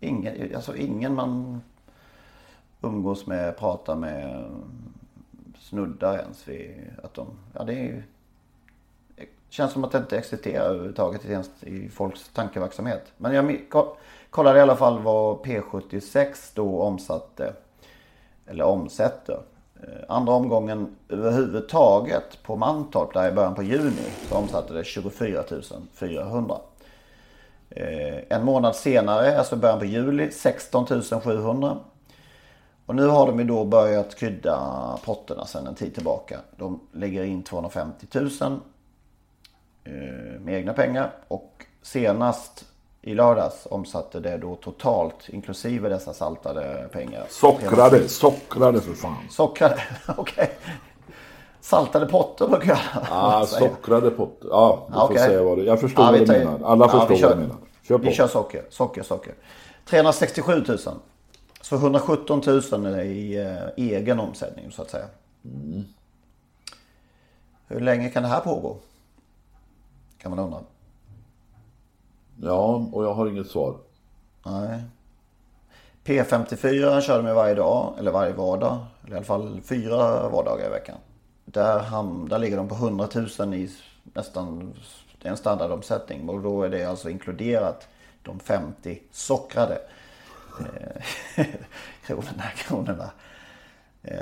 [0.00, 1.60] Ingen, alltså ingen man
[2.80, 4.44] umgås med, pratar med,
[5.58, 7.26] snuddar ens vid att de...
[7.54, 8.02] Ja, det är.
[9.16, 13.12] Det känns som att det inte existerar överhuvudtaget ens i folks tankeverksamhet.
[13.16, 13.58] Men jag
[14.30, 17.52] kollade i alla fall vad P76 då omsatte.
[18.46, 19.42] Eller omsätter.
[19.82, 25.44] Eh, andra omgången överhuvudtaget på Mantorp där i början på juni så omsatte det 24
[25.92, 26.56] 400.
[27.70, 30.86] Eh, en månad senare, alltså början på juli, 16
[31.22, 31.76] 700.
[32.86, 34.58] Och nu har de ju då börjat krydda
[35.04, 36.40] potterna sedan en tid tillbaka.
[36.56, 38.30] De lägger in 250 000
[39.84, 39.92] eh,
[40.40, 41.12] med egna pengar.
[41.28, 42.64] Och senast
[43.02, 47.24] i lördags omsatte det då totalt, inklusive dessa saltade pengar.
[47.28, 49.16] Sockrade, sockrade för fan.
[49.30, 49.82] Sockrade,
[50.16, 50.50] okej.
[51.60, 53.68] Saltade potter brukar jag säga.
[53.68, 54.48] sockrade potter.
[54.50, 55.64] Ja, du Ja, får säga vad du...
[55.64, 56.60] Jag förstår Ja, vad du tar- menar.
[56.64, 57.56] Alla ja, förstår vi kör- vad du menar.
[57.82, 58.04] Kör på.
[58.04, 59.34] Vi kör socker, socker, socker.
[59.86, 60.78] 367 000.
[61.60, 65.04] Så 117 000 är i eh, egen omsättning så att säga.
[65.44, 65.84] Mm.
[67.68, 68.76] Hur länge kan det här pågå?
[70.18, 70.58] Kan man undra.
[72.42, 73.76] Ja, och jag har inget svar.
[74.46, 74.82] Nej.
[76.04, 78.78] P54 kör de varje dag, eller varje vardag.
[79.04, 80.96] Eller i alla fall fyra vardagar i veckan.
[81.44, 83.70] Där, ham- där ligger de på 100 000 i
[84.14, 84.74] nästan
[85.22, 86.28] en standardomsättning.
[86.28, 87.88] Och då är det alltså inkluderat
[88.22, 89.78] de 50 sockrade
[90.60, 91.46] eh,
[92.06, 92.42] kronorna.
[92.56, 93.10] kronorna.
[94.02, 94.14] Eh,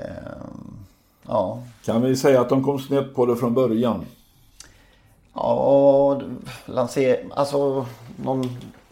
[1.27, 4.05] ja, Kan vi säga att de kom snett på det från början?
[5.41, 6.23] Ja, och
[6.67, 8.43] lanser, alltså, någon,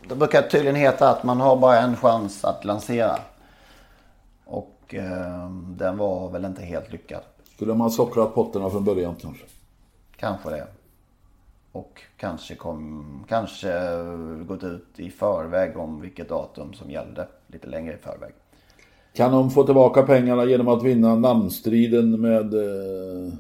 [0.09, 3.19] det brukar tydligen heta att man har bara en chans att lansera.
[4.45, 7.21] Och eh, den var väl inte helt lyckad.
[7.55, 9.45] Skulle man sockrat potterna från början kanske?
[10.17, 10.67] Kanske det.
[11.73, 13.73] Och kanske, kom, kanske
[14.47, 17.29] gått ut i förväg om vilket datum som gällde.
[17.47, 18.33] Lite längre i förväg.
[19.15, 22.55] Kan de få tillbaka pengarna genom att vinna namnstriden med...
[22.55, 23.33] Eh,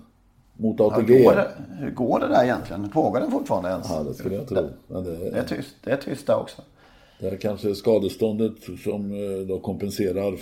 [0.56, 1.24] mot Hur ATG?
[1.24, 2.88] går, det, hur går det där egentligen?
[2.90, 3.90] Pågår den fortfarande ens?
[3.90, 4.68] Ja, det skulle jag tro.
[4.86, 6.62] Men det, Det är tyst, det är tyst där också.
[7.20, 8.52] Det är kanske skadeståndet
[8.84, 10.38] som eh, då kompenserar eh,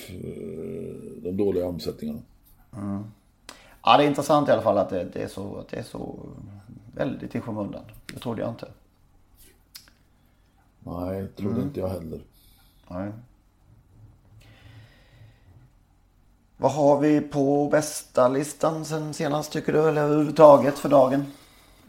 [1.23, 2.21] de dåliga omsättningarna.
[2.77, 3.05] Mm.
[3.85, 5.83] Ja, det är intressant i alla fall att det, det, är, så, att det är
[5.83, 6.19] så
[6.95, 7.83] väldigt i skymundan.
[8.15, 8.69] Det trodde jag inte.
[10.81, 11.67] Nej, trodde mm.
[11.67, 12.21] inte jag heller.
[12.89, 13.13] Nej.
[16.65, 19.89] Vad har vi på bästa listan sen senast tycker du?
[19.89, 21.25] Eller överhuvudtaget för dagen?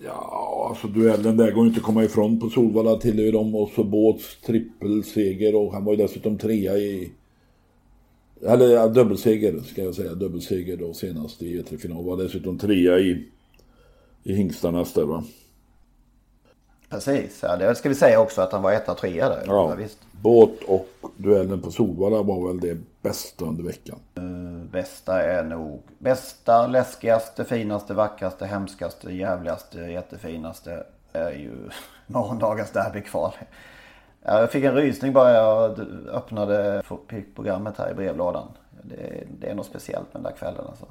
[0.06, 2.40] Ja, alltså duellen där går inte att komma ifrån.
[2.40, 7.12] På Solvalla tillhör de och så Båts trippelseger och han var ju dessutom trea i...
[8.42, 10.14] Eller ja, dubbelseger ska jag säga.
[10.14, 12.06] Dubbelseger då senast i E3-final.
[12.06, 13.26] Var dessutom trea i,
[14.24, 15.24] i hingstarnas där va.
[16.90, 19.44] Precis, ja, det ska vi säga också att han var etta och trea där.
[19.48, 19.98] Ja, ja visst.
[20.22, 24.00] Båt och duellen på Solvalla var väl det bästa under veckan.
[24.16, 31.70] Eh, bästa är nog bästa, läskigaste, finaste, vackraste, hemskaste, jävligaste, jättefinaste är ju
[32.08, 33.34] morgondagens derbykval.
[34.22, 35.80] Jag fick en rysning bara jag
[36.12, 36.84] öppnade
[37.36, 38.48] programmet här i brevlådan.
[38.82, 40.86] Det, det är något speciellt med den där kvällen alltså.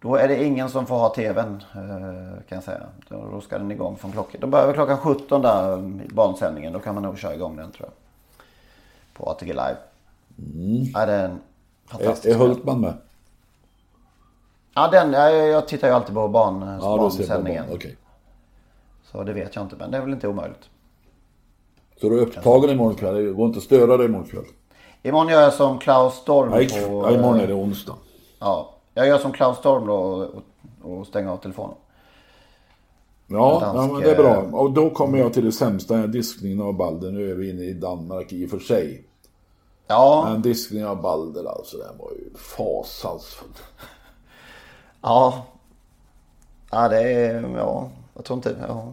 [0.00, 2.86] Då är det ingen som får ha tvn eh, kan jag säga.
[3.08, 4.40] Då ska den igång från klockan.
[4.40, 6.72] Då börjar klockan 17 där mm, barnsändningen.
[6.72, 7.94] Då kan man nog köra igång den tror jag.
[9.14, 9.76] På ATG Live.
[10.38, 10.84] Mm.
[10.94, 11.40] Ja, det är en
[11.86, 12.94] fantastisk Är, är Hultman med?
[14.74, 17.64] Ja, den, jag, jag tittar ju alltid på barn, ja, barnsändningen.
[17.66, 17.76] Barn.
[17.76, 17.94] Okay.
[19.04, 20.70] Så det vet jag inte, men det är väl inte omöjligt.
[22.00, 23.14] Så du är upptagen imorgon kväll?
[23.14, 24.44] Det går inte att störa dig imorgon kväll?
[25.02, 26.76] Imorgon gör jag som Klaus Storm Nej, på...
[26.76, 27.94] Ja, imorgon är det onsdag.
[28.38, 30.42] Ja, jag gör som Klaus Storm då och,
[30.98, 31.76] och stänger av telefonen.
[33.26, 34.34] Ja, dansk, ja men det är bra.
[34.34, 37.12] Eh, och då kommer jag till det sämsta, diskningen av Balder.
[37.12, 39.04] Nu är vi inne i Danmark i och för sig.
[39.86, 40.28] Ja.
[40.30, 43.48] Men diskningen av Balder alltså, den var ju fasansfull.
[45.00, 45.46] Ja.
[46.70, 48.92] Ja, det är, ja, jag tror inte, ja.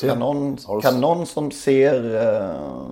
[0.00, 2.88] Kan någon, kan någon som ser uh,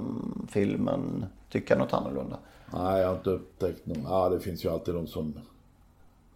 [0.48, 2.38] filmen tycka något annorlunda?
[2.72, 4.06] Nej, jag har inte upptäckt någon.
[4.08, 5.34] Ja, det finns ju alltid de som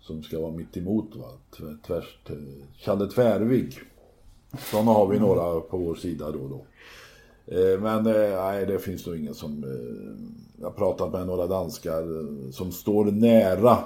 [0.03, 1.17] som ska vara mitt emot.
[1.17, 1.27] Va?
[1.87, 2.19] Tvärs,
[2.79, 3.79] Challe Tvärvig.
[4.59, 6.61] Sådana har vi några på vår sida då och då.
[7.47, 9.65] Eh, men eh, nej, det finns nog ingen som...
[9.65, 12.03] Eh, jag har pratat med några danskar
[12.53, 13.79] som står nära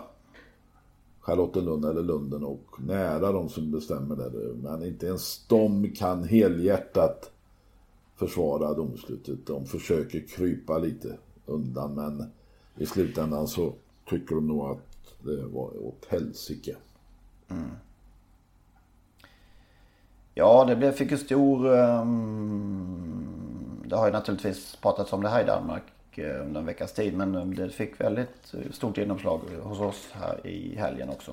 [1.21, 4.31] Charlottenlund eller Lunden och nära de som bestämmer där.
[4.63, 7.31] Men inte ens de kan helhjärtat
[8.17, 9.47] försvara domslutet.
[9.47, 11.17] De försöker krypa lite
[11.47, 12.25] undan men
[12.77, 13.73] i slutändan så
[14.09, 16.77] tycker de nog att det var åt helsike.
[17.49, 17.71] Mm.
[20.39, 21.67] Ja, det blev, fick ju stor...
[21.67, 23.03] Um,
[23.85, 25.83] det har ju naturligtvis pratats om det här i Danmark
[26.19, 27.17] uh, under en veckas tid.
[27.17, 31.33] Men um, det fick väldigt stort genomslag hos oss här i helgen också.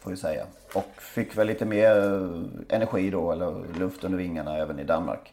[0.00, 0.46] Får vi säga.
[0.74, 5.32] Och fick väl lite mer uh, energi då, eller luft under vingarna även i Danmark.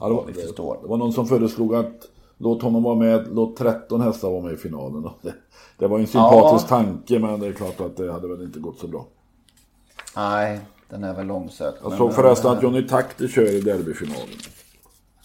[0.00, 2.08] Ja, det, var, det, det var någon som föreslog att
[2.40, 5.02] Låt honom vara med, låt 13 hästar vara med i finalen.
[5.22, 5.34] Det,
[5.78, 6.76] det var en sympatisk ja.
[6.76, 9.06] tanke men det är klart att det hade väl inte gått så bra.
[10.16, 11.78] Nej, den är väl långsökt.
[11.82, 14.28] Jag såg förresten att Johnny Takter kör i derbyfinalen.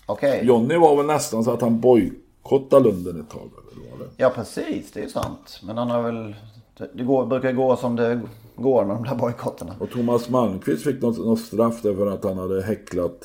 [0.05, 0.45] Okej.
[0.45, 3.49] Johnny var väl nästan så att han bojkottade Lunden ett tag.
[3.71, 4.11] Eller var det?
[4.17, 5.59] Ja precis, det är sant.
[5.63, 6.35] Men han har väl...
[6.93, 8.21] Det går, brukar gå som det
[8.55, 9.75] går med de där bojkotterna.
[9.79, 13.23] Och Thomas Malmqvist fick något, något straff därför att han hade häcklat.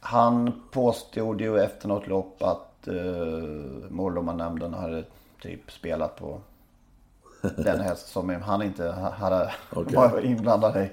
[0.00, 2.94] Han påstod ju efter något lopp att eh,
[3.88, 5.04] måldomarnämnden hade
[5.42, 6.40] typ spelat på
[7.56, 9.94] den häst som han inte hade okay.
[9.94, 10.90] varit inblandad i.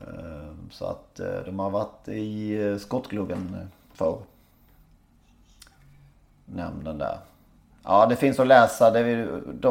[0.00, 4.18] Eh, så att eh, de har varit i eh, skottgluggen för
[6.44, 7.18] nämnden där.
[7.84, 8.92] Ja, det finns att läsa.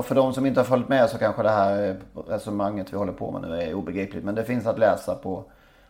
[0.03, 3.31] För de som inte har följt med så kanske det här resonemanget vi håller på
[3.31, 4.23] med nu är obegripligt.
[4.23, 5.43] Men det finns att läsa på,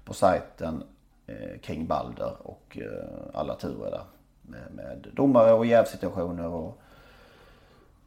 [0.06, 0.84] på sajten
[1.28, 4.04] eh, kring Balder och eh, alla turer där
[4.42, 6.82] med, med domare och jävsituationer och,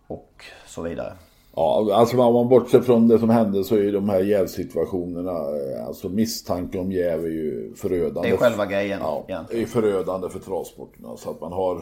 [0.06, 1.12] och så vidare.
[1.56, 5.86] Ja, alltså om man bortser från det som hände så är de här jävsituationerna, eh,
[5.86, 8.28] alltså misstanke om jäv är ju förödande.
[8.28, 11.16] Det är själva grejen ja, Det är förödande för travsporterna.
[11.16, 11.76] Så att man har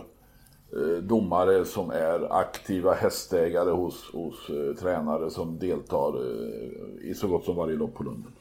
[0.73, 7.29] eh, domare som är aktiva hästägare hos, hos eh, tränare som deltar eh, i så
[7.29, 8.33] gott som varje lopp på Lunden.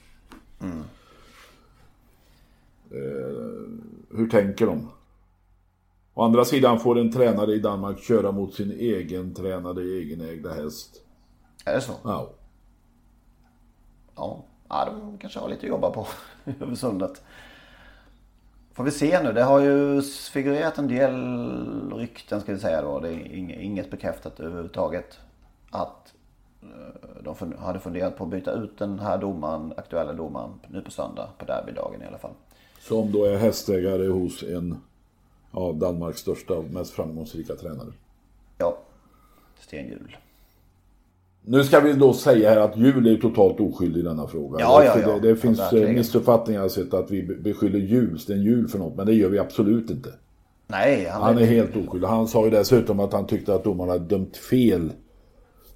[0.62, 0.84] Mm.
[2.92, 4.88] Eh, hur tänker de?
[6.14, 11.02] Å andra sidan får en tränare i Danmark köra mot sin egen tränade egenägda häst.
[11.66, 11.94] Är det så?
[12.04, 12.30] Ja.
[14.16, 16.08] Ja, ja de kanske har lite att jobba på
[16.62, 17.22] över sundet.
[18.74, 19.34] Får vi se nu.
[19.34, 21.14] Det har ju figurerat en del
[21.94, 23.00] rykten ska vi säga då.
[23.00, 25.20] Det är inget bekräftat överhuvudtaget.
[25.70, 26.14] Att
[26.62, 30.92] eh, de hade funderat på att byta ut den här domaren, aktuella domaren, nu på
[30.92, 31.30] söndag.
[31.38, 32.34] På derbydagen i alla fall.
[32.80, 34.82] Som då är hästägare hos en
[35.52, 37.92] av Danmarks största och mest framgångsrika tränare.
[38.58, 38.78] Ja,
[39.60, 40.18] Sten Hjul.
[41.44, 44.60] Nu ska vi då säga här att Hjul är totalt oskyldig i denna fråga.
[44.60, 45.08] Ja, ja, ja.
[45.08, 49.06] Det, det finns Ja, missuppfattningar, sett att vi beskyller Hjul, Sten Hjul för något, men
[49.06, 50.14] det gör vi absolut inte.
[50.68, 52.08] Nej, han, Han är helt oskyldig.
[52.08, 54.92] Han sa ju dessutom att han tyckte att domarna dömt fel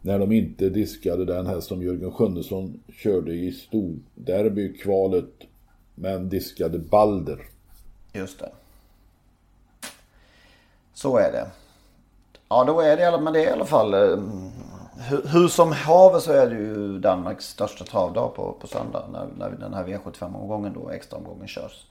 [0.01, 5.29] när de inte diskade den häst som Jörgen Sjunnesson körde i storderby kvalet
[5.95, 7.39] men diskade Balder.
[8.13, 8.49] Just det.
[10.93, 11.47] Så är det.
[12.49, 13.93] Ja, då är det, men det är i alla fall...
[14.97, 19.05] Hur, hur som haver så är det ju Danmarks största travdag på, på söndag.
[19.11, 21.85] När, när den här V75-omgången då, extra omgången körs.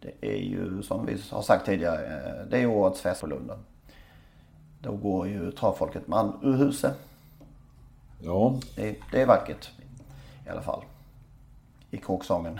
[0.00, 3.58] Det är ju som vi har sagt tidigare, eh, det är årets fest på Lunden.
[4.82, 6.94] Då går ju travfolket man ur huset.
[8.20, 9.70] Ja, Det, det är vackert.
[10.46, 10.84] I alla fall.
[11.90, 12.58] I kråksången.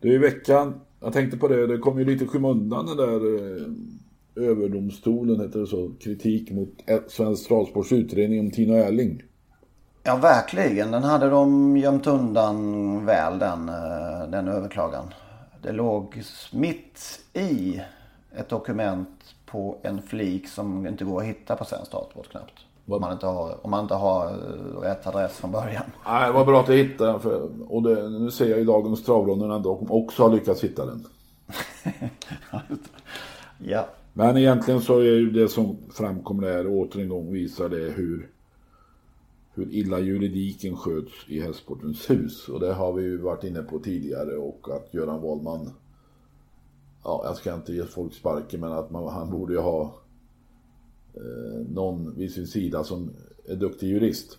[0.00, 2.96] det är i veckan, jag tänkte på det, det kom ju lite i skymundan den
[2.96, 3.66] där eh,
[4.40, 6.68] överdomstolen, heter det så, kritik mot
[7.08, 9.22] Svensk Travsports utredning om Tina Erling.
[10.02, 10.90] Ja, verkligen.
[10.90, 15.04] Den hade de gömt undan väl, den, eh, den överklagan.
[15.62, 16.22] Det låg
[16.52, 17.80] mitt i
[18.36, 22.54] ett dokument på en flik som inte går att hitta på Svensk Travsport knappt.
[22.86, 25.84] Om man inte har, om man inte har eh, rätt adress från början.
[26.06, 29.04] Nej, var bra att jag hittade den, för, och det, nu ser jag i dagens
[29.04, 31.06] travronden att de också har lyckats hitta den.
[33.62, 33.86] Ja,
[34.20, 38.30] men egentligen så är ju det som framkommer där åter en gång visar det hur,
[39.54, 42.48] hur illa juridiken sköts i hästsportens hus.
[42.48, 45.70] Och det har vi ju varit inne på tidigare och att Göran Wahlman,
[47.04, 49.94] ja jag ska inte ge folk sparken men att man, han borde ju ha
[51.14, 53.10] eh, någon vid sin sida som
[53.48, 54.38] är duktig jurist.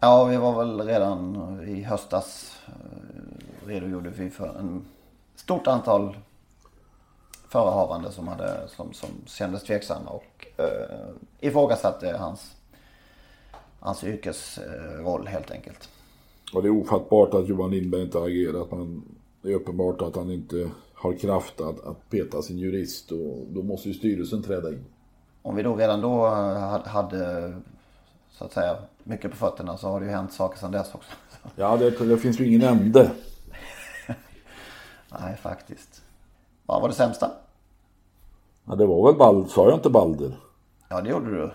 [0.00, 1.36] ja vi var väl redan
[1.68, 4.84] i höstas eh, redogjorde vi för en
[5.34, 6.16] stort antal
[7.48, 11.08] förehavande som, hade, som, som kändes tveksamma och eh,
[11.40, 12.56] ifrågasatte hans,
[13.80, 15.88] hans yrkesroll helt enkelt.
[16.52, 19.02] Och det är ofattbart att Johan Lindberg inte har agerat men
[19.42, 23.62] det är uppenbart att han inte har kraft att, att peta sin jurist och då
[23.62, 24.84] måste ju styrelsen träda in.
[25.42, 27.52] Om vi då redan då eh, hade
[28.30, 31.10] så att säga mycket på fötterna så har det ju hänt saker sedan dess också.
[31.56, 33.10] Ja, det, det finns ju ingen ände.
[35.20, 36.02] Nej, faktiskt.
[36.68, 37.30] Vad var det sämsta?
[38.64, 40.36] Ja, det var väl Balder, sa jag inte Balder?
[40.88, 41.50] Ja, det gjorde du.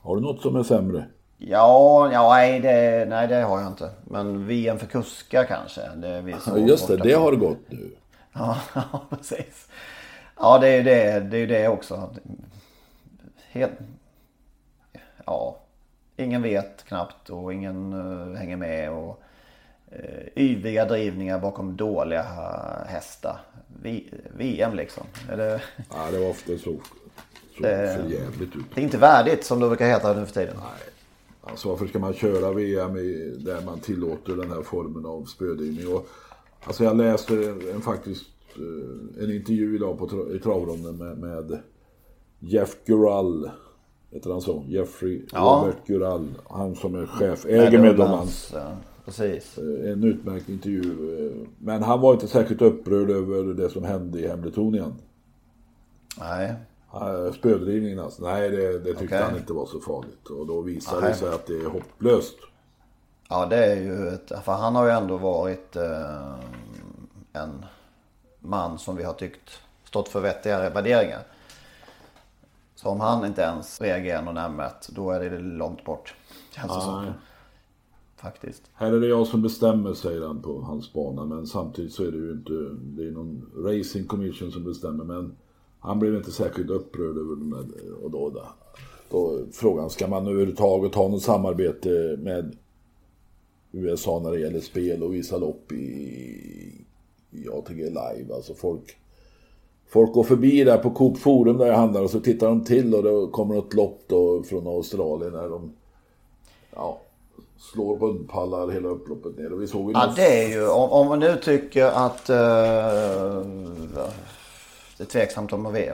[0.00, 1.04] Har du något som är sämre?
[1.38, 3.90] Ja, ja nej, det, nej, det har jag inte.
[4.04, 5.80] Men VM för kuskar kanske.
[5.96, 7.90] Det vi Ja, just det, det har gått nu.
[8.32, 9.68] Ja, ja, precis.
[10.36, 12.10] Ja, det är ju det, det, är det också.
[13.50, 13.72] Helt...
[15.26, 15.56] Ja,
[16.16, 18.92] ingen vet knappt och ingen uh, hänger med.
[18.92, 19.22] Och
[19.92, 19.98] uh,
[20.42, 22.22] yviga drivningar bakom dåliga
[22.86, 23.40] hästar.
[24.36, 25.04] VM liksom.
[25.28, 26.58] Det, Ja, det var ofta så,
[27.56, 28.64] så Det- jävligt ut.
[28.74, 30.56] det är inte värdigt som det brukar heta nu för tiden.
[31.40, 35.94] Alltså varför ska man köra VM i, där man tillåter den här formen av spödrivning?
[35.94, 36.06] Och,
[36.64, 38.24] alltså jag läste en, en faktiskt
[38.56, 41.58] eh, en intervju idag på, i travronden med, med
[42.38, 43.50] Jeff Gurall.
[44.10, 44.64] Heter han så?
[44.68, 45.60] Jeffrey Ja.
[45.64, 46.28] Robert Gurall.
[46.50, 48.50] Han som är chef, äger Meadowlands.
[48.54, 49.58] Ja, precis.
[49.58, 50.80] En utmärkt intervju.
[51.30, 54.94] eh, Men han var inte särskilt upprörd över det som hände i Hamiltonien.
[56.18, 56.54] Nej.
[56.94, 58.22] Eh, Spödrivningen alltså.
[58.24, 59.22] Nej, det, det tyckte Okej.
[59.22, 60.26] han inte var så farligt.
[60.26, 61.10] Och då visade Nej.
[61.10, 62.36] det sig att det är hopplöst.
[63.28, 66.34] Ja, det är ju ett, för han har ju ändå varit eh,
[67.32, 67.64] en
[68.40, 69.50] man som vi har tyckt
[69.84, 71.22] stått för vettigare värderingar.
[72.74, 76.14] Så om han inte ens reagerar något nämnvärt, då är det långt bort.
[76.54, 77.06] Känns det som.
[78.16, 78.62] Faktiskt.
[78.74, 81.24] Här är det jag som bestämmer, säger han på hans bana.
[81.24, 82.52] Men samtidigt så är det ju inte,
[82.82, 85.04] det är någon racing commission som bestämmer.
[85.04, 85.36] Men
[85.80, 87.92] han blev inte särskilt upprörd över den där.
[88.04, 88.42] Och då, då,
[89.10, 92.56] då frågan, ska man överhuvudtaget ha något samarbete med
[93.72, 96.84] USA när det gäller spel och visa lopp i,
[97.30, 98.34] i ATG Live?
[98.34, 98.96] Alltså folk,
[99.86, 102.94] folk går förbi där på Coop Forum där jag handlar och så tittar de till
[102.94, 105.72] och då kommer ett lopp då från Australien där de
[106.74, 107.00] ja,
[107.72, 109.52] slår hundpallar hela upploppet ner.
[109.52, 112.36] Och vi såg ju Ja, det är ju, om, om man nu tycker att eh,
[114.96, 115.92] det är tveksamt om vi,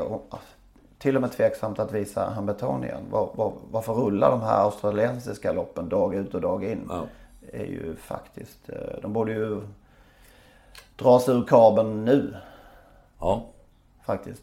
[0.99, 3.01] till och med tveksamt att visa Hamiltonien.
[3.11, 6.87] Var, var, varför rullar de här australiensiska loppen dag ut och dag in?
[6.89, 7.05] Ja.
[7.53, 9.61] Är ju faktiskt, eh, de borde ju
[10.97, 12.35] dra sig ur kabeln nu
[13.20, 13.43] Ja.
[14.07, 14.43] faktiskt.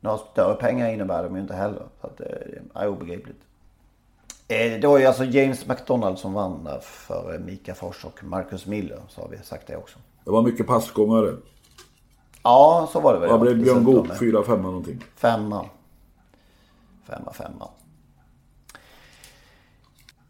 [0.00, 1.82] Några större pengar innebär de ju inte heller.
[2.00, 3.40] Så att det är obegripligt.
[4.48, 8.66] Eh, Det var ju alltså James McDonald som vann där för Mika Fors och Marcus
[8.66, 9.00] Miller.
[9.08, 9.98] Så har vi sagt det också.
[10.24, 11.34] Det var mycket passgångare.
[12.42, 13.30] Ja, så var det väl.
[13.30, 13.84] Vad blev Björn.
[13.84, 14.18] Goop?
[14.18, 15.04] Fyra, femma någonting.
[15.16, 15.64] Femma.
[17.06, 17.68] Femma, femma.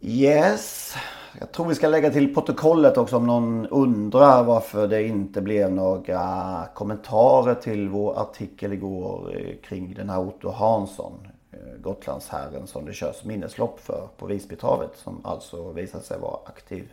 [0.00, 0.94] Yes.
[1.40, 5.72] Jag tror vi ska lägga till protokollet också om någon undrar varför det inte blev
[5.72, 11.12] några kommentarer till vår artikel igår eh, kring den här Otto Hansson.
[11.58, 14.90] Eh, Gotlandsherren som det körs minneslopp för på Visbytravet.
[14.96, 16.92] Som alltså visade sig vara aktiv.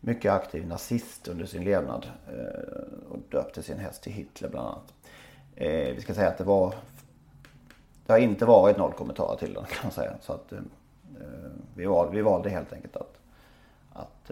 [0.00, 2.06] Mycket aktiv nazist under sin levnad.
[2.28, 4.94] Eh, och döpte sin häst till Hitler bland annat.
[5.56, 6.74] Eh, vi ska säga att det var
[8.06, 10.12] det har inte varit noll kommentarer till den kan man säga.
[10.20, 10.52] Så att,
[11.74, 13.18] vi, valde, vi valde helt enkelt att,
[13.92, 14.30] att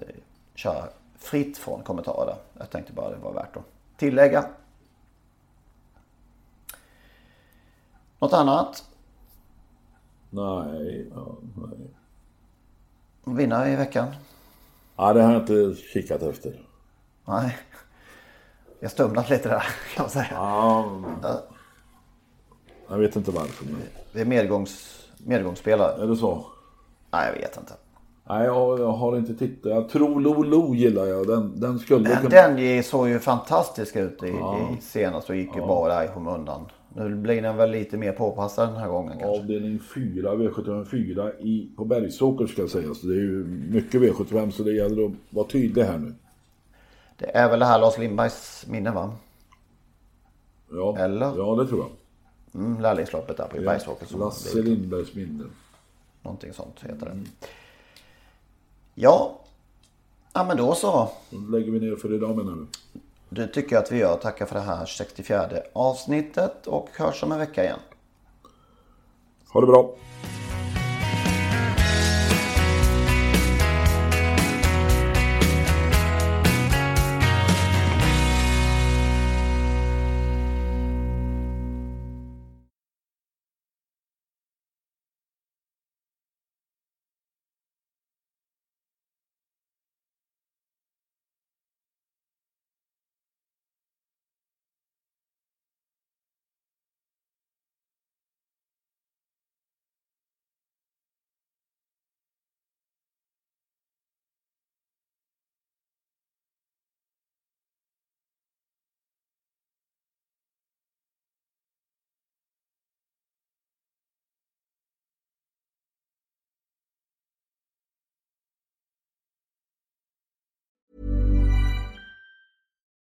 [0.54, 0.88] köra
[1.18, 2.36] fritt från kommentarer där.
[2.58, 3.64] Jag tänkte bara det var värt att
[3.96, 4.44] tillägga.
[8.18, 8.84] Något annat?
[10.34, 11.90] Nej, ja, nej.
[13.36, 14.06] Vinnare i veckan?
[14.96, 16.60] Ja, det har jag inte kikat efter.
[17.24, 17.56] Nej.
[18.80, 19.64] Jag stumnat lite där
[19.94, 20.26] kan man säga.
[20.30, 21.02] Ja,
[22.88, 23.64] jag vet inte varför.
[23.64, 23.82] Men...
[24.12, 26.02] Det är medgångs, medgångsspelare.
[26.02, 26.46] Är det så?
[27.10, 27.72] Nej, jag vet inte.
[28.24, 29.72] Nej, jag, jag har inte tittat.
[29.72, 31.26] Jag tror Lo Lo gillar jag.
[31.26, 32.48] Den, den skulle Men kunna...
[32.48, 36.66] den såg ju fantastisk ut i, i senast och gick ju där i skymundan.
[36.96, 39.40] Nu blir den väl lite mer påpassad den här gången kanske.
[39.40, 42.94] Avdelning 4, V75 4 i, på Bergsåker ska jag säga.
[42.94, 46.14] Så det är ju mycket V75 så det gäller att vara tydlig här nu.
[47.18, 49.16] Det är väl det här Lars Lindbergs minne va?
[50.70, 51.26] Ja, Eller?
[51.36, 51.90] Ja, det tror jag.
[52.62, 54.06] Mm, lärlingsloppet där på Bergsåker.
[54.06, 55.44] som Lasse Lindbergs minne.
[56.22, 57.48] Någonting sånt heter det.
[58.94, 59.40] Ja.
[60.32, 61.10] Ja men då så.
[61.30, 62.66] Då lägger vi ner för idag menar du?
[63.34, 64.16] Det tycker jag att vi gör.
[64.16, 67.78] Tackar för det här 64 avsnittet och hörs om en vecka igen.
[69.52, 69.94] Ha det bra.